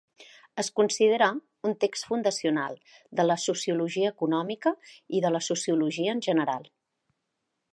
[0.61, 1.25] Es considera
[1.71, 2.79] un text fundacional
[3.19, 4.75] de la sociologia econòmica
[5.19, 6.67] i de la sociologia en general.